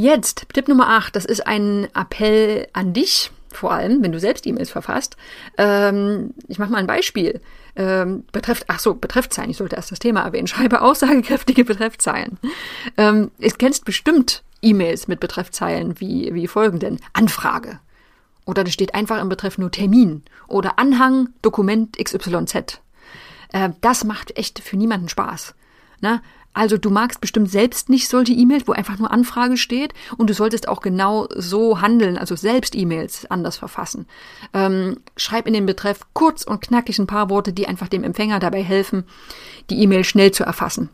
Jetzt, 0.00 0.46
Tipp 0.54 0.66
Nummer 0.66 0.88
8, 0.88 1.14
das 1.14 1.26
ist 1.26 1.46
ein 1.46 1.86
Appell 1.94 2.66
an 2.72 2.94
dich, 2.94 3.30
vor 3.52 3.72
allem, 3.72 4.02
wenn 4.02 4.12
du 4.12 4.18
selbst 4.18 4.46
E-Mails 4.46 4.70
verfasst. 4.70 5.18
Ähm, 5.58 6.32
ich 6.48 6.58
mache 6.58 6.70
mal 6.70 6.78
ein 6.78 6.86
Beispiel. 6.86 7.42
Ähm, 7.76 8.24
betrifft, 8.32 8.64
ach 8.68 8.80
so, 8.80 8.94
Betreffzeilen, 8.94 9.50
ich 9.50 9.58
sollte 9.58 9.76
erst 9.76 9.92
das 9.92 9.98
Thema 9.98 10.22
erwähnen. 10.22 10.46
Schreibe 10.46 10.80
aussagekräftige 10.80 11.66
Betreffzeilen. 11.66 12.38
Ähm, 12.96 13.30
du 13.38 13.50
kennst 13.58 13.84
bestimmt 13.84 14.42
E-Mails 14.62 15.06
mit 15.06 15.20
Betreffzeilen 15.20 16.00
wie, 16.00 16.32
wie 16.32 16.48
folgenden. 16.48 16.98
Anfrage. 17.12 17.78
Oder 18.46 18.64
da 18.64 18.70
steht 18.70 18.94
einfach 18.94 19.20
im 19.20 19.28
Betreff 19.28 19.58
nur 19.58 19.70
Termin. 19.70 20.22
Oder 20.48 20.78
Anhang, 20.78 21.28
Dokument 21.42 21.98
XYZ. 22.02 22.80
Äh, 23.52 23.68
das 23.82 24.04
macht 24.04 24.38
echt 24.38 24.60
für 24.60 24.78
niemanden 24.78 25.10
Spaß. 25.10 25.54
Ne? 26.00 26.22
Also 26.52 26.76
du 26.78 26.90
magst 26.90 27.20
bestimmt 27.20 27.50
selbst 27.50 27.88
nicht 27.88 28.08
solche 28.08 28.32
E-Mails, 28.32 28.66
wo 28.66 28.72
einfach 28.72 28.98
nur 28.98 29.12
Anfrage 29.12 29.56
steht 29.56 29.94
und 30.18 30.28
du 30.28 30.34
solltest 30.34 30.66
auch 30.66 30.80
genau 30.80 31.28
so 31.34 31.80
handeln, 31.80 32.18
also 32.18 32.34
selbst 32.34 32.74
E-Mails 32.74 33.30
anders 33.30 33.56
verfassen. 33.56 34.06
Ähm, 34.52 34.98
schreib 35.16 35.46
in 35.46 35.54
den 35.54 35.66
Betreff 35.66 36.00
kurz 36.12 36.42
und 36.42 36.60
knackig 36.60 36.98
ein 36.98 37.06
paar 37.06 37.30
Worte, 37.30 37.52
die 37.52 37.68
einfach 37.68 37.88
dem 37.88 38.02
Empfänger 38.02 38.40
dabei 38.40 38.62
helfen, 38.62 39.04
die 39.70 39.80
E-Mail 39.80 40.02
schnell 40.02 40.32
zu 40.32 40.42
erfassen. 40.42 40.88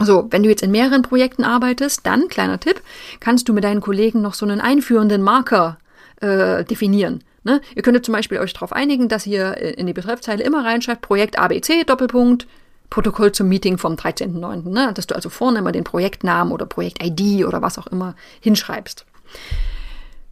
So, 0.00 0.28
wenn 0.30 0.42
du 0.42 0.50
jetzt 0.50 0.62
in 0.62 0.70
mehreren 0.70 1.02
Projekten 1.02 1.44
arbeitest, 1.44 2.06
dann, 2.06 2.28
kleiner 2.28 2.60
Tipp, 2.60 2.82
kannst 3.20 3.48
du 3.48 3.52
mit 3.52 3.64
deinen 3.64 3.80
Kollegen 3.80 4.20
noch 4.20 4.34
so 4.34 4.46
einen 4.46 4.60
einführenden 4.60 5.22
Marker 5.22 5.78
äh, 6.20 6.62
definieren. 6.64 7.24
Ne? 7.42 7.60
Ihr 7.74 7.82
könntet 7.82 8.04
zum 8.04 8.12
Beispiel 8.12 8.38
euch 8.38 8.52
darauf 8.52 8.72
einigen, 8.72 9.08
dass 9.08 9.26
ihr 9.26 9.56
in 9.78 9.86
die 9.86 9.92
Betreffzeile 9.92 10.44
immer 10.44 10.64
reinschreibt, 10.64 11.00
Projekt 11.00 11.38
ABC, 11.38 11.84
Doppelpunkt, 11.84 12.46
Protokoll 12.90 13.32
zum 13.32 13.48
Meeting 13.48 13.78
vom 13.78 13.94
13.09., 13.94 14.68
ne? 14.68 14.92
dass 14.94 15.06
du 15.06 15.14
also 15.14 15.28
vorne 15.28 15.58
immer 15.58 15.72
den 15.72 15.84
Projektnamen 15.84 16.52
oder 16.52 16.66
Projekt-ID 16.66 17.46
oder 17.46 17.62
was 17.62 17.78
auch 17.78 17.86
immer 17.86 18.14
hinschreibst. 18.40 19.04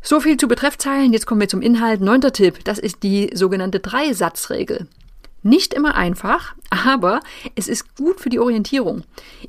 So 0.03 0.21
viel 0.21 0.37
zu 0.37 0.47
Betreffzeilen. 0.47 1.13
Jetzt 1.13 1.27
kommen 1.27 1.41
wir 1.41 1.49
zum 1.49 1.63
Inhalt. 1.63 2.01
Neunter 2.01 2.33
Tipp. 2.33 2.65
Das 2.65 2.79
ist 2.79 3.03
die 3.03 3.31
sogenannte 3.35 3.81
Dreisatzregel. 3.81 4.87
Nicht 5.43 5.75
immer 5.75 5.95
einfach, 5.95 6.55
aber 6.71 7.21
es 7.55 7.69
ist 7.69 7.97
gut 7.97 8.21
für 8.21 8.29
die 8.29 8.41
Orientierung. 8.41 9.03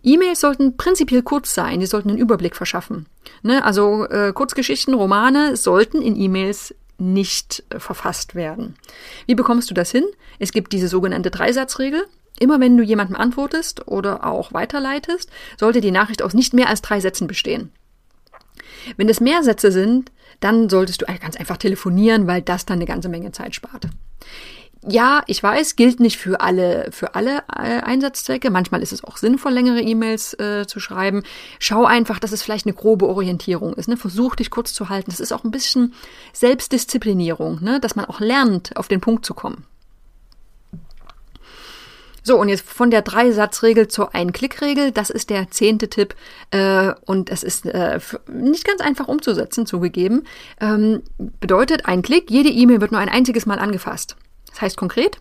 E-Mails 0.04 0.40
sollten 0.40 0.78
prinzipiell 0.78 1.24
kurz 1.24 1.54
sein, 1.54 1.80
die 1.80 1.88
sollten 1.88 2.10
einen 2.10 2.20
Überblick 2.20 2.56
verschaffen. 2.56 3.08
Ne? 3.42 3.64
Also 3.64 4.06
äh, 4.06 4.32
Kurzgeschichten, 4.34 4.94
Romane 4.94 5.58
sollten 5.58 6.02
in 6.02 6.16
E-Mails 6.16 6.76
nicht 6.98 7.64
äh, 7.70 7.80
verfasst 7.80 8.36
werden. 8.36 8.76
Wie 9.26 9.36
bekommst 9.36 9.70
du 9.70 9.74
das 9.74 9.92
hin? 9.92 10.06
Es 10.40 10.52
gibt 10.52 10.72
diese 10.72 10.88
sogenannte 10.88 11.32
Dreisatzregel. 11.32 12.06
Immer 12.40 12.60
wenn 12.60 12.78
du 12.78 12.84
jemandem 12.84 13.16
antwortest 13.16 13.88
oder 13.88 14.26
auch 14.26 14.54
weiterleitest, 14.54 15.30
sollte 15.60 15.82
die 15.82 15.92
Nachricht 15.92 16.22
aus 16.22 16.34
nicht 16.34 16.54
mehr 16.54 16.70
als 16.70 16.82
drei 16.82 17.00
Sätzen 17.00 17.28
bestehen. 17.28 17.72
Wenn 18.96 19.10
es 19.10 19.20
mehr 19.20 19.44
Sätze 19.44 19.72
sind, 19.72 20.12
dann 20.40 20.70
solltest 20.70 21.02
du 21.02 21.06
ganz 21.06 21.36
einfach 21.36 21.58
telefonieren, 21.58 22.28
weil 22.28 22.42
das 22.42 22.66
dann 22.66 22.78
eine 22.78 22.86
ganze 22.86 23.10
Menge 23.10 23.32
Zeit 23.32 23.56
spart. 23.56 23.88
Ja, 24.90 25.24
ich 25.26 25.42
weiß, 25.42 25.76
gilt 25.76 26.00
nicht 26.00 26.18
für 26.18 26.40
alle, 26.40 26.90
für 26.92 27.16
alle 27.16 27.40
äh, 27.50 27.82
Einsatzzwecke. 27.82 28.52
Manchmal 28.52 28.84
ist 28.84 28.94
es 28.94 29.04
auch 29.04 29.18
sinnvoll, 29.18 29.52
längere 29.52 29.82
E-Mails 29.82 30.34
äh, 30.40 30.66
zu 30.68 30.80
schreiben. 30.80 31.24
Schau 31.60 31.86
einfach, 31.86 32.20
dass 32.20 32.32
es 32.32 32.44
vielleicht 32.44 32.68
eine 32.68 32.76
grobe 32.76 33.08
Orientierung 33.08 33.74
ist. 33.74 33.90
Ne? 33.90 33.98
Versuch 33.98 34.36
dich 34.36 34.50
kurz 34.50 34.74
zu 34.74 34.88
halten. 34.88 35.10
Das 35.10 35.20
ist 35.20 35.32
auch 35.32 35.44
ein 35.44 35.52
bisschen 35.52 35.94
Selbstdisziplinierung, 36.32 37.62
ne? 37.62 37.80
dass 37.80 37.96
man 37.96 38.06
auch 38.06 38.20
lernt, 38.20 38.78
auf 38.78 38.88
den 38.88 39.02
Punkt 39.02 39.26
zu 39.26 39.34
kommen. 39.34 39.66
So, 42.28 42.38
und 42.38 42.50
jetzt 42.50 42.68
von 42.68 42.92
der 42.92 43.04
Dreisatzregel 43.04 43.88
zur 43.88 44.14
Ein-Klick-Regel. 44.14 44.92
Das 44.92 45.10
ist 45.10 45.30
der 45.30 45.50
zehnte 45.50 45.88
Tipp. 45.88 46.14
Äh, 46.52 46.92
und 47.06 47.30
es 47.30 47.42
ist 47.42 47.66
äh, 47.66 48.02
nicht 48.30 48.66
ganz 48.66 48.82
einfach 48.82 49.08
umzusetzen, 49.08 49.66
zugegeben. 49.66 50.26
Ähm, 50.60 51.04
bedeutet, 51.18 51.86
ein 51.86 52.02
Klick, 52.02 52.30
jede 52.30 52.50
E-Mail 52.50 52.82
wird 52.82 52.92
nur 52.92 53.00
ein 53.00 53.08
einziges 53.08 53.46
Mal 53.46 53.60
angefasst. 53.60 54.18
Das 54.50 54.60
heißt 54.60 54.76
konkret, 54.76 55.20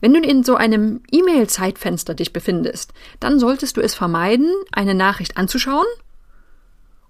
wenn 0.00 0.14
du 0.14 0.20
in 0.20 0.42
so 0.42 0.54
einem 0.54 1.02
E-Mail-Zeitfenster 1.10 2.14
dich 2.14 2.32
befindest, 2.32 2.94
dann 3.20 3.38
solltest 3.38 3.76
du 3.76 3.82
es 3.82 3.94
vermeiden, 3.94 4.50
eine 4.72 4.94
Nachricht 4.94 5.36
anzuschauen 5.36 5.84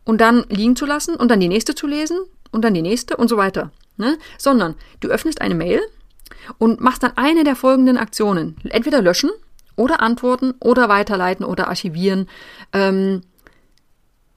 und 0.02 0.20
dann 0.20 0.46
liegen 0.48 0.74
zu 0.74 0.84
lassen 0.84 1.14
und 1.14 1.30
dann 1.30 1.38
die 1.38 1.46
nächste 1.46 1.76
zu 1.76 1.86
lesen 1.86 2.18
und 2.50 2.64
dann 2.64 2.74
die 2.74 2.82
nächste 2.82 3.16
und 3.16 3.28
so 3.28 3.36
weiter. 3.36 3.70
Ne? 3.98 4.18
Sondern 4.36 4.74
du 4.98 5.10
öffnest 5.10 5.40
eine 5.40 5.54
Mail, 5.54 5.80
und 6.58 6.80
machst 6.80 7.02
dann 7.02 7.16
eine 7.16 7.44
der 7.44 7.56
folgenden 7.56 7.96
Aktionen. 7.96 8.56
Entweder 8.68 9.02
löschen 9.02 9.30
oder 9.76 10.00
antworten 10.00 10.54
oder 10.60 10.88
weiterleiten 10.88 11.44
oder 11.44 11.68
archivieren. 11.68 12.28
Ähm, 12.72 13.22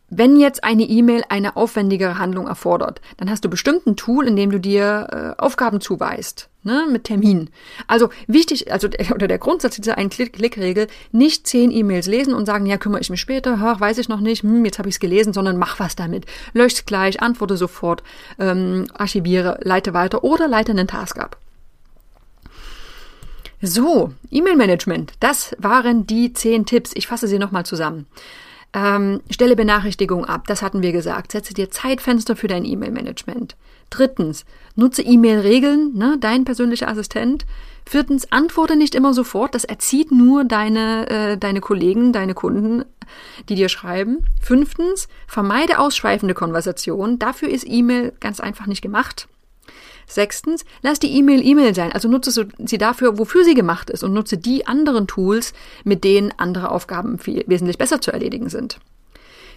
wenn 0.10 0.38
jetzt 0.38 0.64
eine 0.64 0.84
E-Mail 0.84 1.24
eine 1.30 1.56
aufwendigere 1.56 2.20
Handlung 2.20 2.48
erfordert, 2.48 3.02
dann 3.18 3.30
hast 3.30 3.44
du 3.44 3.50
bestimmt 3.50 3.88
ein 3.88 3.96
Tool, 3.96 4.28
in 4.28 4.36
dem 4.36 4.52
du 4.52 4.60
dir 4.60 5.36
äh, 5.38 5.42
Aufgaben 5.42 5.82
zuweist, 5.82 6.50
ne, 6.64 6.86
mit 6.92 7.06
Termin. 7.06 7.50
Also 7.88 8.10
wichtig, 8.28 8.72
also 8.72 8.88
oder 9.14 9.28
der 9.28 9.40
Grundsatz 9.40 9.76
dieser 9.76 9.98
einen 9.98 10.12
Klick-Regel, 10.12 10.88
nicht 11.12 11.48
zehn 11.48 11.72
E-Mails 11.72 12.06
lesen 12.06 12.36
und 12.36 12.46
sagen, 12.46 12.68
ja, 12.68 12.78
kümmere 12.78 13.02
ich 13.02 13.10
mich 13.10 13.20
später, 13.20 13.58
ach, 13.60 13.80
weiß 13.80 13.98
ich 13.98 14.08
noch 14.08 14.20
nicht, 14.20 14.44
hm, 14.44 14.64
jetzt 14.64 14.78
habe 14.78 14.90
ich 14.90 14.96
es 14.96 15.00
gelesen, 15.00 15.34
sondern 15.34 15.58
mach 15.58 15.80
was 15.80 15.96
damit. 15.96 16.26
Lösch 16.54 16.86
gleich, 16.86 17.22
antworte 17.22 17.58
sofort, 17.58 18.04
ähm, 18.38 18.86
archiviere, 18.94 19.58
leite 19.64 19.96
weiter 19.96 20.24
oder 20.24 20.48
leite 20.48 20.72
einen 20.72 20.88
Task 20.88 21.18
ab. 21.18 21.40
So, 23.62 24.14
E-Mail-Management. 24.32 25.14
Das 25.20 25.56
waren 25.60 26.06
die 26.06 26.34
zehn 26.34 26.66
Tipps. 26.66 26.92
Ich 26.94 27.08
fasse 27.08 27.28
sie 27.28 27.40
nochmal 27.40 27.66
zusammen. 27.66 28.06
Ähm, 28.76 29.22
stelle 29.30 29.56
Benachrichtigungen 29.56 30.26
ab, 30.26 30.48
das 30.48 30.62
hatten 30.62 30.82
wir 30.82 30.92
gesagt. 30.92 31.32
Setze 31.32 31.54
dir 31.54 31.72
Zeitfenster 31.72 32.36
für 32.36 32.50
dein 32.50 32.66
E-Mail-Management. 32.66 33.56
Drittens, 33.90 34.44
nutze 34.76 35.02
E-Mail-Regeln, 35.02 35.94
ne, 35.94 36.18
dein 36.20 36.44
persönlicher 36.44 36.90
Assistent. 36.90 37.46
Viertens, 37.86 38.32
antworte 38.34 38.76
nicht 38.76 38.94
immer 38.94 39.14
sofort. 39.14 39.56
Das 39.56 39.64
erzieht 39.64 40.12
nur 40.12 40.44
deine, 40.44 41.10
äh, 41.10 41.38
deine 41.38 41.62
Kollegen, 41.62 42.12
deine 42.12 42.34
Kunden, 42.34 42.84
die 43.48 43.56
dir 43.56 43.70
schreiben. 43.70 44.26
Fünftens, 44.42 45.08
vermeide 45.26 45.80
ausschweifende 45.80 46.34
Konversationen. 46.34 47.18
Dafür 47.18 47.48
ist 47.48 47.66
E-Mail 47.66 48.12
ganz 48.20 48.42
einfach 48.42 48.68
nicht 48.68 48.82
gemacht. 48.82 49.30
Sechstens, 50.08 50.66
lass 50.82 51.00
die 51.00 51.12
E-Mail 51.18 51.46
E-Mail 51.46 51.74
sein, 51.74 51.92
also 51.92 52.08
nutze 52.08 52.48
sie 52.58 52.78
dafür, 52.78 53.18
wofür 53.18 53.44
sie 53.44 53.56
gemacht 53.56 53.90
ist 53.90 54.04
und 54.04 54.14
nutze 54.14 54.38
die 54.38 54.68
anderen 54.68 55.08
Tools, 55.08 55.54
mit 55.84 56.04
denen 56.04 56.34
andere 56.38 56.72
Aufgaben 56.72 57.18
viel, 57.18 57.44
wesentlich 57.48 57.78
besser 57.78 58.02
zu 58.02 58.12
erledigen 58.12 58.50
sind. 58.50 58.80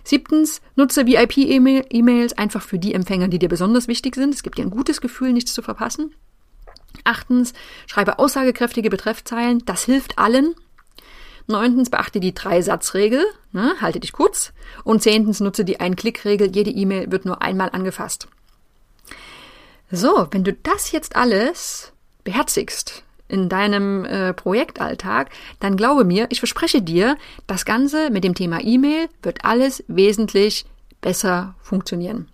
Siebtens, 0.04 0.62
nutze 0.74 1.06
VIP-E-Mails 1.06 2.38
einfach 2.38 2.62
für 2.62 2.78
die 2.78 2.94
Empfänger, 2.94 3.28
die 3.28 3.38
dir 3.38 3.48
besonders 3.48 3.88
wichtig 3.88 4.14
sind. 4.14 4.34
Es 4.34 4.42
gibt 4.42 4.56
dir 4.56 4.62
ein 4.62 4.70
gutes 4.70 5.00
Gefühl, 5.00 5.32
nichts 5.32 5.52
zu 5.52 5.60
verpassen. 5.60 6.14
Achtens, 7.04 7.52
schreibe 7.86 8.18
aussagekräftige 8.18 8.88
Betreffzeilen. 8.88 9.62
Das 9.66 9.84
hilft 9.84 10.18
allen. 10.18 10.54
Neuntens, 11.46 11.90
beachte 11.90 12.20
die 12.20 12.34
Drei-Satz-Regel. 12.34 13.24
Ne, 13.52 13.74
halte 13.80 14.00
dich 14.00 14.12
kurz. 14.12 14.52
Und 14.84 15.02
zehntens, 15.02 15.40
nutze 15.40 15.64
die 15.64 15.80
Ein-Klick-Regel. 15.80 16.54
Jede 16.54 16.70
E-Mail 16.70 17.10
wird 17.10 17.24
nur 17.24 17.42
einmal 17.42 17.70
angefasst. 17.70 18.28
So, 19.90 20.28
wenn 20.30 20.44
du 20.44 20.52
das 20.52 20.92
jetzt 20.92 21.16
alles 21.16 21.92
beherzigst 22.24 23.04
in 23.28 23.48
deinem 23.48 24.04
äh, 24.04 24.32
Projektalltag, 24.32 25.30
dann 25.60 25.76
glaube 25.76 26.04
mir, 26.04 26.26
ich 26.30 26.40
verspreche 26.40 26.82
dir, 26.82 27.16
das 27.46 27.64
Ganze 27.64 28.10
mit 28.10 28.24
dem 28.24 28.34
Thema 28.34 28.60
E-Mail 28.62 29.08
wird 29.22 29.44
alles 29.44 29.84
wesentlich 29.88 30.66
besser 31.00 31.54
funktionieren. 31.60 32.28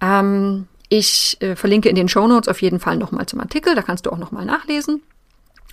Ähm, 0.00 0.68
ich 0.88 1.36
äh, 1.40 1.56
verlinke 1.56 1.88
in 1.88 1.96
den 1.96 2.08
Show 2.08 2.26
Notes 2.26 2.48
auf 2.48 2.62
jeden 2.62 2.80
Fall 2.80 2.96
nochmal 2.96 3.26
zum 3.26 3.40
Artikel, 3.40 3.74
da 3.74 3.82
kannst 3.82 4.06
du 4.06 4.10
auch 4.10 4.18
nochmal 4.18 4.44
nachlesen. 4.44 5.02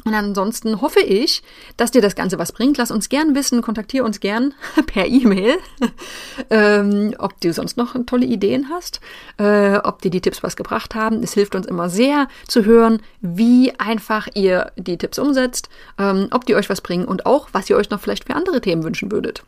Und 0.05 0.13
ansonsten 0.13 0.81
hoffe 0.81 0.99
ich, 0.99 1.43
dass 1.77 1.91
dir 1.91 2.01
das 2.01 2.15
Ganze 2.15 2.37
was 2.37 2.51
bringt. 2.51 2.77
Lass 2.77 2.91
uns 2.91 3.09
gern 3.09 3.35
wissen, 3.35 3.61
kontaktiere 3.61 4.03
uns 4.03 4.19
gern 4.19 4.53
per 4.85 5.05
E-Mail, 5.05 5.57
ähm, 6.49 7.15
ob 7.17 7.39
du 7.39 7.53
sonst 7.53 7.77
noch 7.77 7.95
tolle 8.05 8.25
Ideen 8.25 8.69
hast, 8.69 8.99
äh, 9.37 9.77
ob 9.77 10.01
dir 10.01 10.11
die 10.11 10.21
Tipps 10.21 10.43
was 10.43 10.55
gebracht 10.55 10.95
haben. 10.95 11.23
Es 11.23 11.33
hilft 11.33 11.55
uns 11.55 11.65
immer 11.65 11.89
sehr 11.89 12.27
zu 12.47 12.65
hören, 12.65 13.01
wie 13.21 13.73
einfach 13.79 14.27
ihr 14.33 14.71
die 14.75 14.97
Tipps 14.97 15.19
umsetzt, 15.19 15.69
ähm, 15.97 16.27
ob 16.31 16.45
die 16.45 16.55
euch 16.55 16.69
was 16.69 16.81
bringen 16.81 17.05
und 17.05 17.25
auch, 17.25 17.49
was 17.53 17.69
ihr 17.69 17.77
euch 17.77 17.89
noch 17.89 18.01
vielleicht 18.01 18.25
für 18.25 18.35
andere 18.35 18.61
Themen 18.61 18.83
wünschen 18.83 19.11
würdet. 19.11 19.43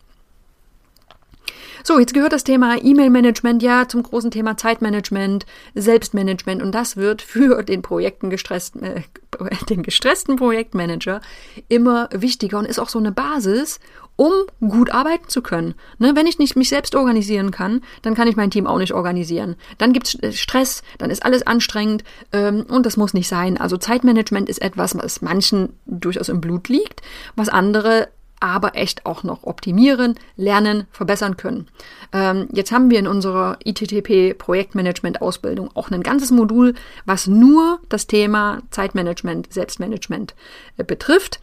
So, 1.87 1.99
jetzt 1.99 2.15
gehört 2.15 2.33
das 2.33 2.43
Thema 2.43 2.83
E-Mail-Management 2.83 3.61
ja 3.61 3.87
zum 3.87 4.01
großen 4.01 4.31
Thema 4.31 4.57
Zeitmanagement, 4.57 5.45
Selbstmanagement 5.75 6.63
und 6.63 6.73
das 6.73 6.97
wird 6.97 7.21
für 7.21 7.61
den 7.61 7.83
Projekten 7.83 8.31
gestressten, 8.31 8.81
äh, 8.81 9.01
den 9.69 9.83
gestressten 9.83 10.35
Projektmanager 10.35 11.21
immer 11.67 12.09
wichtiger 12.11 12.57
und 12.57 12.65
ist 12.65 12.79
auch 12.79 12.89
so 12.89 12.97
eine 12.97 13.11
Basis, 13.11 13.79
um 14.15 14.31
gut 14.67 14.89
arbeiten 14.89 15.29
zu 15.29 15.43
können. 15.43 15.75
Ne, 15.99 16.13
wenn 16.15 16.25
ich 16.25 16.39
nicht 16.39 16.55
mich 16.55 16.69
selbst 16.69 16.95
organisieren 16.95 17.51
kann, 17.51 17.81
dann 18.01 18.15
kann 18.15 18.27
ich 18.27 18.35
mein 18.35 18.49
Team 18.49 18.65
auch 18.65 18.79
nicht 18.79 18.93
organisieren. 18.93 19.55
Dann 19.77 19.93
gibt's 19.93 20.15
äh, 20.23 20.31
Stress, 20.31 20.81
dann 20.97 21.11
ist 21.11 21.23
alles 21.23 21.45
anstrengend 21.45 22.03
ähm, 22.31 22.65
und 22.67 22.87
das 22.87 22.97
muss 22.97 23.13
nicht 23.13 23.27
sein. 23.27 23.59
Also 23.59 23.77
Zeitmanagement 23.77 24.49
ist 24.49 24.63
etwas, 24.63 24.97
was 24.97 25.21
manchen 25.21 25.73
durchaus 25.85 26.29
im 26.29 26.41
Blut 26.41 26.67
liegt, 26.67 27.03
was 27.35 27.47
andere 27.47 28.07
aber 28.39 28.75
echt 28.75 29.05
auch 29.05 29.23
noch 29.23 29.43
optimieren, 29.43 30.15
lernen, 30.35 30.87
verbessern 30.91 31.37
können. 31.37 31.67
Ähm, 32.13 32.47
jetzt 32.51 32.71
haben 32.71 32.89
wir 32.89 32.99
in 32.99 33.07
unserer 33.07 33.57
ITTP 33.63 34.37
Projektmanagement 34.37 35.21
Ausbildung 35.21 35.69
auch 35.73 35.89
ein 35.89 36.03
ganzes 36.03 36.31
Modul, 36.31 36.73
was 37.05 37.27
nur 37.27 37.79
das 37.89 38.07
Thema 38.07 38.61
Zeitmanagement, 38.71 39.51
Selbstmanagement 39.51 40.35
äh, 40.77 40.83
betrifft. 40.83 41.39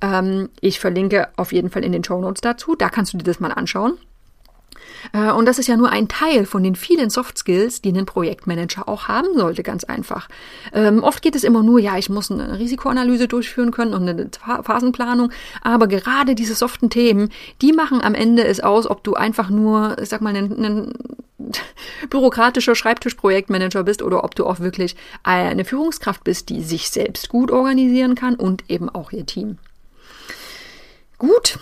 Ähm, 0.00 0.50
ich 0.60 0.80
verlinke 0.80 1.28
auf 1.36 1.52
jeden 1.52 1.70
Fall 1.70 1.84
in 1.84 1.92
den 1.92 2.04
Show 2.04 2.20
Notes 2.20 2.40
dazu. 2.40 2.76
Da 2.76 2.88
kannst 2.88 3.12
du 3.12 3.18
dir 3.18 3.24
das 3.24 3.40
mal 3.40 3.52
anschauen. 3.52 3.98
Äh, 5.12 5.30
und 5.30 5.46
das 5.46 5.58
ist 5.58 5.66
ja 5.66 5.76
nur 5.76 5.90
ein 5.90 6.08
Teil 6.08 6.46
von 6.46 6.62
den 6.62 6.76
vielen 6.76 7.10
Soft 7.10 7.38
Skills, 7.38 7.82
die 7.82 7.92
ein 7.92 8.06
Projektmanager 8.06 8.88
auch 8.88 9.08
haben 9.08 9.34
sollte, 9.34 9.62
ganz 9.62 9.84
einfach. 9.84 10.28
Ähm, 10.72 11.02
oft 11.02 11.22
geht 11.22 11.36
es 11.36 11.44
immer 11.44 11.62
nur, 11.62 11.78
ja, 11.78 11.96
ich 11.96 12.08
muss 12.08 12.30
eine 12.30 12.58
Risikoanalyse 12.58 13.28
durchführen 13.28 13.70
können 13.70 13.94
und 13.94 14.08
eine 14.08 14.30
Phasenplanung, 14.62 15.30
aber 15.62 15.86
gerade 15.86 16.34
diese 16.34 16.54
soften 16.54 16.90
Themen, 16.90 17.30
die 17.62 17.72
machen 17.72 18.00
am 18.00 18.14
Ende 18.14 18.44
es 18.44 18.60
aus, 18.60 18.88
ob 18.88 19.02
du 19.04 19.14
einfach 19.14 19.50
nur, 19.50 19.96
ich 20.00 20.08
sag 20.08 20.20
mal, 20.20 20.34
ein, 20.34 20.64
ein 20.64 20.92
bürokratischer 22.10 22.74
Schreibtischprojektmanager 22.74 23.84
bist 23.84 24.02
oder 24.02 24.24
ob 24.24 24.34
du 24.34 24.46
auch 24.46 24.60
wirklich 24.60 24.96
eine 25.22 25.64
Führungskraft 25.64 26.24
bist, 26.24 26.48
die 26.48 26.62
sich 26.62 26.90
selbst 26.90 27.28
gut 27.28 27.50
organisieren 27.50 28.14
kann 28.14 28.34
und 28.36 28.64
eben 28.68 28.88
auch 28.88 29.12
ihr 29.12 29.26
Team. 29.26 29.58
Gut, 31.18 31.58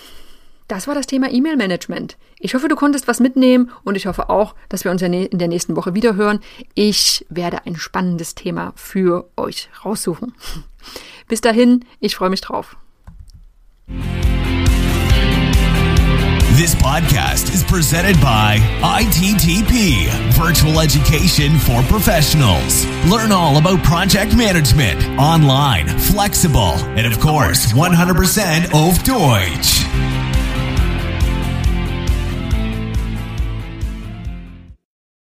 das 0.68 0.86
war 0.86 0.94
das 0.94 1.06
Thema 1.06 1.30
E-Mail-Management. 1.30 2.16
Ich 2.38 2.54
hoffe, 2.54 2.68
du 2.68 2.76
konntest 2.76 3.06
was 3.06 3.20
mitnehmen 3.20 3.70
und 3.84 3.96
ich 3.96 4.06
hoffe 4.06 4.30
auch, 4.30 4.54
dass 4.68 4.84
wir 4.84 4.90
uns 4.90 5.02
in 5.02 5.28
der 5.30 5.48
nächsten 5.48 5.76
Woche 5.76 5.94
wieder 5.94 6.14
hören. 6.14 6.40
Ich 6.74 7.24
werde 7.28 7.66
ein 7.66 7.76
spannendes 7.76 8.34
Thema 8.34 8.72
für 8.76 9.28
euch 9.36 9.68
raussuchen. 9.84 10.34
Bis 11.28 11.40
dahin, 11.40 11.84
ich 12.00 12.16
freue 12.16 12.30
mich 12.30 12.40
drauf. 12.40 12.76
This 16.56 16.76
podcast 16.76 17.52
is 17.52 17.64
presented 17.64 18.14
by 18.20 18.58
ITTP, 18.80 20.06
Virtual 20.38 20.80
Education 20.80 21.58
for 21.58 21.82
Professionals. 21.88 22.86
Learn 23.10 23.32
all 23.32 23.56
about 23.56 23.82
project 23.82 24.36
management, 24.36 25.02
online, 25.18 25.88
flexible, 25.98 26.74
and 26.96 27.06
of 27.06 27.18
course, 27.18 27.72
100% 27.72 28.72
auf 28.72 29.02
Deutsch. 29.02 29.84